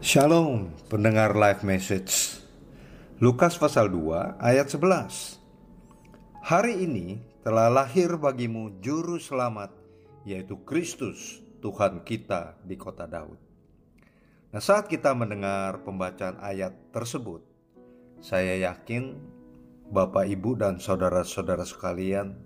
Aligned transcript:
Shalom, 0.00 0.72
pendengar 0.88 1.36
live 1.36 1.60
message. 1.60 2.40
Lukas 3.20 3.60
pasal 3.60 3.92
2 3.92 4.40
ayat 4.40 4.64
11. 4.72 5.36
Hari 6.40 6.88
ini 6.88 7.20
telah 7.44 7.68
lahir 7.68 8.16
bagimu 8.16 8.80
juru 8.80 9.20
selamat, 9.20 9.68
yaitu 10.24 10.56
Kristus, 10.64 11.44
Tuhan 11.60 12.00
kita 12.00 12.56
di 12.64 12.80
kota 12.80 13.04
Daud. 13.04 13.36
Nah, 14.56 14.62
saat 14.64 14.88
kita 14.88 15.12
mendengar 15.12 15.84
pembacaan 15.84 16.40
ayat 16.40 16.72
tersebut, 16.96 17.44
saya 18.24 18.56
yakin 18.56 19.20
Bapak, 19.92 20.24
Ibu, 20.32 20.64
dan 20.64 20.80
saudara-saudara 20.80 21.68
sekalian 21.68 22.40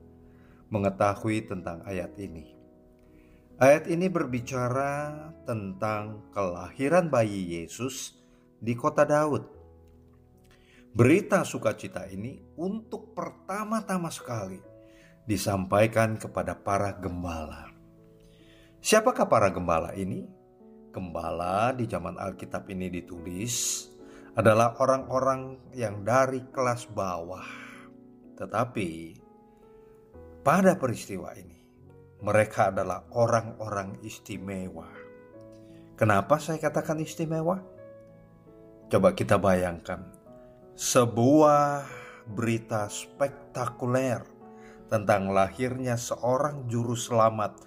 mengetahui 0.74 1.46
tentang 1.46 1.86
ayat 1.86 2.18
ini. 2.18 2.53
Ayat 3.54 3.86
ini 3.86 4.10
berbicara 4.10 5.14
tentang 5.46 6.26
kelahiran 6.34 7.06
bayi 7.06 7.54
Yesus 7.62 8.18
di 8.58 8.74
kota 8.74 9.06
Daud. 9.06 9.46
Berita 10.90 11.46
sukacita 11.46 12.02
ini 12.10 12.42
untuk 12.58 13.14
pertama-tama 13.14 14.10
sekali 14.10 14.58
disampaikan 15.22 16.18
kepada 16.18 16.58
para 16.58 16.98
gembala. 16.98 17.70
Siapakah 18.82 19.30
para 19.30 19.54
gembala 19.54 19.94
ini? 19.94 20.26
Gembala 20.90 21.70
di 21.78 21.86
zaman 21.86 22.18
Alkitab 22.18 22.66
ini 22.74 22.90
ditulis 22.90 23.86
adalah 24.34 24.74
orang-orang 24.82 25.70
yang 25.78 26.02
dari 26.02 26.42
kelas 26.50 26.90
bawah. 26.90 27.46
Tetapi 28.34 28.90
pada 30.42 30.74
peristiwa 30.74 31.30
ini 31.38 31.63
mereka 32.24 32.72
adalah 32.72 33.04
orang-orang 33.12 34.00
istimewa. 34.00 34.88
Kenapa 35.94 36.40
saya 36.40 36.56
katakan 36.56 36.96
istimewa? 37.04 37.60
Coba 38.88 39.12
kita 39.12 39.36
bayangkan 39.36 40.00
sebuah 40.74 41.84
berita 42.24 42.88
spektakuler 42.88 44.24
tentang 44.88 45.30
lahirnya 45.30 46.00
seorang 46.00 46.64
juru 46.66 46.96
selamat 46.96 47.60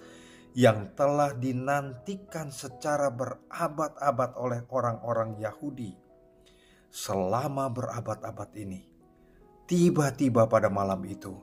yang 0.58 0.90
telah 0.98 1.32
dinantikan 1.38 2.50
secara 2.50 3.14
berabad-abad 3.14 4.30
oleh 4.36 4.60
orang-orang 4.74 5.38
Yahudi 5.38 5.94
selama 6.90 7.70
berabad-abad 7.70 8.50
ini. 8.58 8.82
Tiba-tiba 9.68 10.48
pada 10.48 10.66
malam 10.72 10.98
itu, 11.04 11.36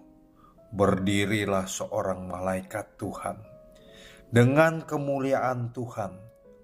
berdirilah 0.72 1.66
seorang 1.70 2.26
malaikat 2.30 2.98
Tuhan. 2.98 3.38
Dengan 4.30 4.82
kemuliaan 4.84 5.70
Tuhan 5.72 6.18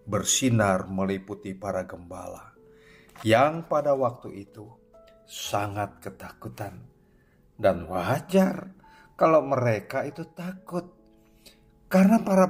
bersinar 0.06 0.90
meliputi 0.90 1.54
para 1.54 1.86
gembala 1.86 2.52
yang 3.22 3.70
pada 3.70 3.94
waktu 3.94 4.50
itu 4.50 4.66
sangat 5.30 6.02
ketakutan 6.02 6.82
dan 7.56 7.86
wajar 7.86 8.74
kalau 9.14 9.46
mereka 9.46 10.02
itu 10.02 10.26
takut 10.34 10.90
karena 11.86 12.18
para 12.26 12.50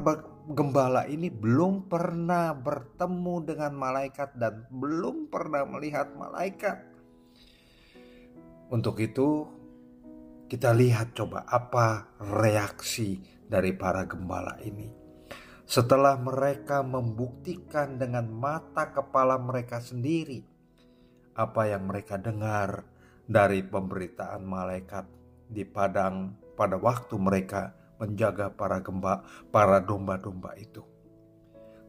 gembala 0.50 1.06
ini 1.06 1.30
belum 1.30 1.92
pernah 1.92 2.56
bertemu 2.56 3.36
dengan 3.46 3.72
malaikat 3.78 4.36
dan 4.38 4.66
belum 4.70 5.30
pernah 5.30 5.66
melihat 5.66 6.14
malaikat. 6.18 6.78
Untuk 8.72 9.02
itu, 9.04 9.50
kita 10.52 10.76
lihat 10.76 11.16
coba 11.16 11.48
apa 11.48 12.20
reaksi 12.20 13.24
dari 13.48 13.72
para 13.72 14.04
gembala 14.04 14.60
ini. 14.60 14.92
Setelah 15.64 16.20
mereka 16.20 16.84
membuktikan 16.84 17.96
dengan 17.96 18.28
mata 18.28 18.92
kepala 18.92 19.40
mereka 19.40 19.80
sendiri 19.80 20.44
apa 21.40 21.72
yang 21.72 21.88
mereka 21.88 22.20
dengar 22.20 22.84
dari 23.24 23.64
pemberitaan 23.64 24.44
malaikat 24.44 25.08
di 25.48 25.64
padang 25.64 26.36
pada 26.60 26.76
waktu 26.76 27.16
mereka 27.16 27.72
menjaga 28.04 28.52
para 28.52 28.84
gemba 28.84 29.24
para 29.56 29.80
domba-domba 29.80 30.52
itu. 30.60 30.84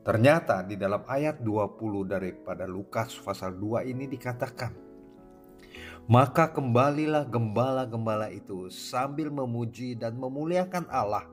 Ternyata 0.06 0.62
di 0.62 0.78
dalam 0.78 1.02
ayat 1.02 1.42
20 1.42 2.06
daripada 2.06 2.70
Lukas 2.70 3.18
pasal 3.26 3.58
2 3.58 3.90
ini 3.90 4.06
dikatakan 4.06 4.91
maka 6.10 6.50
kembalilah 6.50 7.26
gembala-gembala 7.26 8.30
itu 8.30 8.70
sambil 8.72 9.30
memuji 9.30 9.94
dan 9.94 10.18
memuliakan 10.18 10.86
Allah 10.90 11.26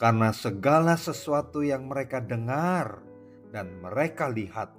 karena 0.00 0.32
segala 0.32 0.96
sesuatu 0.96 1.60
yang 1.60 1.86
mereka 1.86 2.18
dengar 2.18 3.04
dan 3.52 3.68
mereka 3.84 4.26
lihat 4.32 4.72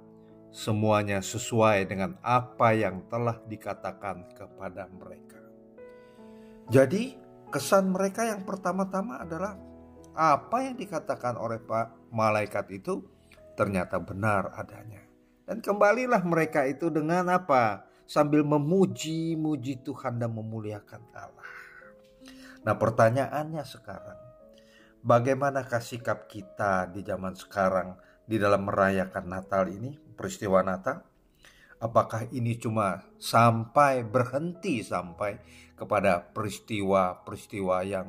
semuanya 0.54 1.18
sesuai 1.18 1.90
dengan 1.90 2.14
apa 2.22 2.74
yang 2.74 3.02
telah 3.10 3.38
dikatakan 3.50 4.30
kepada 4.38 4.86
mereka. 4.90 5.42
Jadi, 6.70 7.18
kesan 7.50 7.90
mereka 7.90 8.22
yang 8.22 8.46
pertama-tama 8.46 9.22
adalah 9.22 9.58
apa 10.14 10.62
yang 10.62 10.78
dikatakan 10.78 11.34
oleh 11.34 11.58
Pak 11.58 12.14
malaikat 12.14 12.70
itu 12.70 13.02
ternyata 13.58 13.98
benar 13.98 14.54
adanya. 14.54 15.02
Dan 15.44 15.60
kembalilah 15.60 16.22
mereka 16.22 16.64
itu 16.64 16.88
dengan 16.88 17.28
apa? 17.28 17.84
Sambil 18.04 18.44
memuji-muji 18.44 19.80
Tuhan 19.80 20.20
dan 20.20 20.32
memuliakan 20.32 21.02
Allah. 21.16 21.48
Nah, 22.64 22.76
pertanyaannya 22.76 23.64
sekarang, 23.64 24.20
bagaimanakah 25.04 25.84
sikap 25.84 26.24
kita 26.28 26.88
di 26.88 27.04
zaman 27.04 27.36
sekarang 27.36 28.00
di 28.24 28.40
dalam 28.40 28.64
merayakan 28.64 29.28
Natal 29.28 29.68
ini, 29.68 30.00
peristiwa 30.16 30.64
Natal? 30.64 31.04
Apakah 31.76 32.24
ini 32.32 32.56
cuma 32.56 33.04
sampai 33.20 34.00
berhenti 34.08 34.80
sampai 34.80 35.36
kepada 35.76 36.24
peristiwa-peristiwa 36.32 37.76
yang 37.84 38.08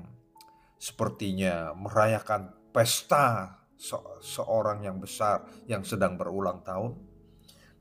sepertinya 0.80 1.76
merayakan 1.76 2.56
pesta 2.72 3.60
se 3.76 4.00
seorang 4.24 4.88
yang 4.88 5.04
besar 5.04 5.44
yang 5.68 5.84
sedang 5.84 6.16
berulang 6.16 6.64
tahun? 6.64 7.15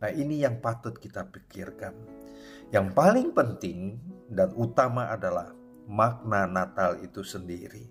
Nah, 0.05 0.13
ini 0.13 0.45
yang 0.45 0.61
patut 0.61 1.01
kita 1.01 1.25
pikirkan. 1.25 1.97
Yang 2.69 2.93
paling 2.93 3.33
penting 3.33 3.97
dan 4.29 4.53
utama 4.53 5.09
adalah 5.09 5.57
makna 5.89 6.45
Natal 6.45 7.01
itu 7.01 7.25
sendiri. 7.25 7.89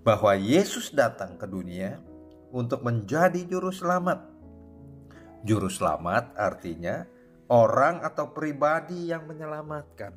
Bahwa 0.00 0.32
Yesus 0.32 0.96
datang 0.96 1.36
ke 1.36 1.44
dunia 1.44 2.00
untuk 2.56 2.80
menjadi 2.80 3.44
juru 3.44 3.68
selamat. 3.68 4.24
Juru 5.44 5.68
selamat 5.68 6.40
artinya 6.40 7.04
orang 7.52 8.00
atau 8.00 8.32
pribadi 8.32 9.12
yang 9.12 9.28
menyelamatkan. 9.28 10.16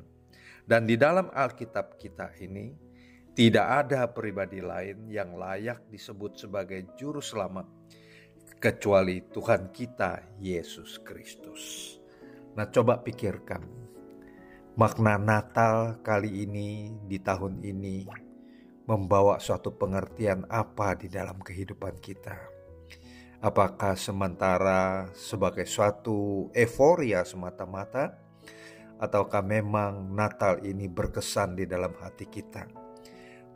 Dan 0.64 0.88
di 0.88 0.96
dalam 0.96 1.28
Alkitab 1.36 2.00
kita 2.00 2.32
ini 2.40 2.72
tidak 3.36 3.68
ada 3.84 4.08
pribadi 4.08 4.64
lain 4.64 5.04
yang 5.04 5.36
layak 5.36 5.84
disebut 5.92 6.40
sebagai 6.40 6.96
juru 6.96 7.20
selamat 7.20 7.68
kecuali 8.60 9.24
Tuhan 9.24 9.72
kita 9.72 10.36
Yesus 10.36 11.00
Kristus. 11.00 11.96
Nah, 12.52 12.68
coba 12.68 13.00
pikirkan 13.00 13.64
makna 14.76 15.16
Natal 15.16 15.96
kali 16.04 16.44
ini 16.44 16.92
di 17.08 17.16
tahun 17.16 17.64
ini 17.64 18.04
membawa 18.84 19.40
suatu 19.40 19.72
pengertian 19.72 20.44
apa 20.52 20.92
di 20.92 21.08
dalam 21.08 21.40
kehidupan 21.40 22.04
kita. 22.04 22.36
Apakah 23.40 23.96
sementara 23.96 25.08
sebagai 25.16 25.64
suatu 25.64 26.52
euforia 26.52 27.24
semata-mata 27.24 28.12
ataukah 29.00 29.40
memang 29.40 30.12
Natal 30.12 30.60
ini 30.68 30.84
berkesan 30.84 31.56
di 31.56 31.64
dalam 31.64 31.96
hati 31.96 32.28
kita 32.28 32.68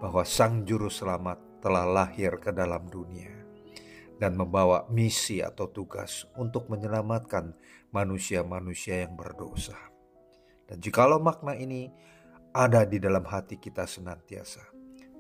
bahwa 0.00 0.24
Sang 0.24 0.64
Juru 0.64 0.88
Selamat 0.88 1.60
telah 1.60 1.84
lahir 1.84 2.40
ke 2.40 2.48
dalam 2.48 2.88
dunia 2.88 3.43
dan 4.18 4.38
membawa 4.38 4.86
misi 4.90 5.42
atau 5.42 5.70
tugas 5.70 6.26
untuk 6.38 6.70
menyelamatkan 6.70 7.54
manusia-manusia 7.90 9.06
yang 9.06 9.14
berdosa. 9.18 9.76
Dan 10.64 10.80
jikalau 10.80 11.20
makna 11.20 11.54
ini 11.54 11.90
ada 12.54 12.86
di 12.86 13.02
dalam 13.02 13.26
hati 13.26 13.58
kita 13.58 13.84
senantiasa, 13.84 14.62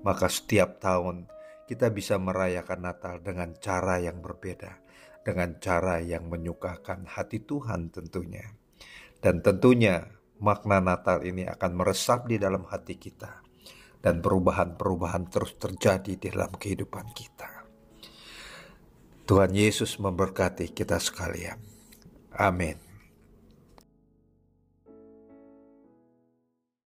maka 0.06 0.30
setiap 0.30 0.78
tahun 0.78 1.26
kita 1.64 1.90
bisa 1.90 2.20
merayakan 2.20 2.80
Natal 2.84 3.14
dengan 3.24 3.56
cara 3.58 3.98
yang 3.98 4.20
berbeda, 4.20 4.78
dengan 5.24 5.56
cara 5.58 5.98
yang 6.00 6.28
menyukakan 6.28 7.08
hati 7.08 7.42
Tuhan 7.42 7.90
tentunya. 7.90 8.44
Dan 9.18 9.40
tentunya 9.40 10.04
makna 10.44 10.84
Natal 10.84 11.24
ini 11.24 11.48
akan 11.48 11.72
meresap 11.72 12.28
di 12.28 12.36
dalam 12.36 12.68
hati 12.68 13.00
kita 13.00 13.40
dan 14.04 14.20
perubahan-perubahan 14.20 15.32
terus 15.32 15.56
terjadi 15.56 16.12
di 16.20 16.28
dalam 16.28 16.52
kehidupan 16.52 17.16
kita. 17.16 17.53
Tuhan 19.24 19.56
Yesus 19.56 19.96
memberkati 19.96 20.68
kita 20.68 21.00
sekalian. 21.00 21.56
Amin. 22.36 22.93